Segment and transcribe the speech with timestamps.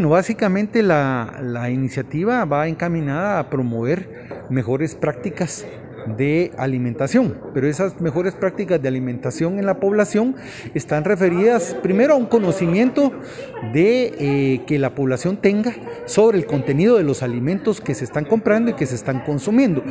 [0.00, 5.66] Bueno, básicamente la, iniciativa va encaminada a promover mejores prácticas
[6.16, 10.36] de alimentación, pero esas mejores prácticas de alimentación en la población
[10.72, 13.12] están referidas primero a un conocimiento
[13.74, 15.74] de eh, que la población tenga
[16.06, 19.84] sobre el contenido de los alimentos que se están comprando y que se están consumiendo.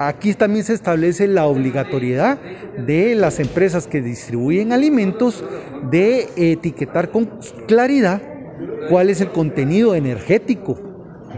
[0.00, 2.38] Aquí también se establece la obligatoriedad
[2.76, 5.44] de las empresas que distribuyen alimentos
[5.92, 8.33] de etiquetar con claridad
[8.88, 10.78] cuál es el contenido energético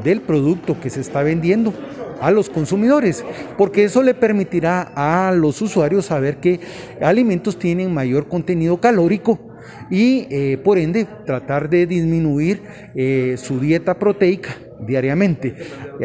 [0.02, 1.72] del producto que se está vendiendo
[2.20, 3.24] a los consumidores,
[3.58, 6.60] porque eso le permitirá a los usuarios saber qué
[7.00, 9.38] alimentos tienen mayor contenido calórico
[9.90, 12.62] y eh, por ende tratar de disminuir
[12.94, 14.56] eh, su dieta proteica
[14.86, 15.54] diariamente.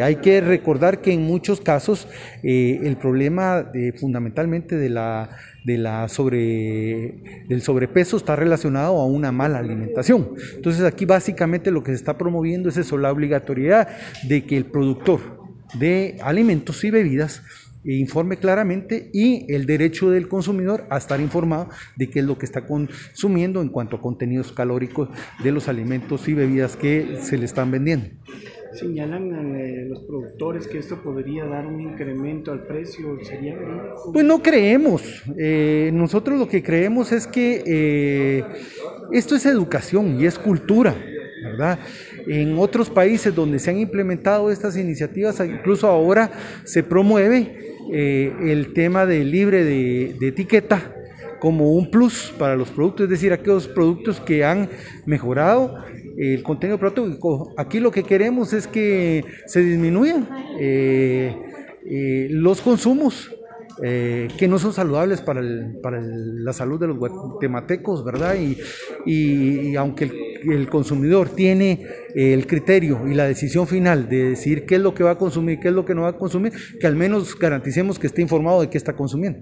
[0.00, 2.08] Hay que recordar que en muchos casos
[2.42, 5.30] eh, el problema fundamentalmente de la,
[5.64, 10.30] de la sobre, del sobrepeso está relacionado a una mala alimentación.
[10.56, 13.88] Entonces aquí básicamente lo que se está promoviendo es eso, la obligatoriedad
[14.22, 15.42] de que el productor
[15.74, 17.42] de alimentos y bebidas
[17.84, 22.46] informe claramente y el derecho del consumidor a estar informado de qué es lo que
[22.46, 25.08] está consumiendo en cuanto a contenidos calóricos
[25.42, 28.08] de los alimentos y bebidas que se le están vendiendo.
[28.74, 33.54] Señalan eh, los productores que esto podría dar un incremento al precio, ¿sería
[34.12, 35.02] Pues no creemos.
[35.36, 38.44] Eh, nosotros lo que creemos es que eh,
[39.12, 40.94] esto es educación y es cultura,
[41.42, 41.78] ¿verdad?
[42.26, 46.30] En otros países donde se han implementado estas iniciativas, incluso ahora
[46.64, 50.94] se promueve eh, el tema de libre de, etiqueta
[51.40, 54.68] como un plus para los productos, es decir, aquellos productos que han
[55.06, 55.78] mejorado
[56.16, 57.52] el contenido producto.
[57.56, 60.28] Aquí lo que queremos es que se disminuyan
[60.60, 61.36] eh,
[61.84, 63.30] eh, los consumos
[63.80, 68.36] que no son saludables para, la salud de los guatemaltecos, ¿verdad?
[68.36, 68.58] Y,
[69.06, 70.12] y aunque el
[70.50, 75.04] el consumidor tiene el criterio y la decisión final de decir qué es lo que
[75.04, 77.98] va a consumir, qué es lo que no va a consumir, que al menos garanticemos
[77.98, 79.40] que esté informado de qué está consumiendo.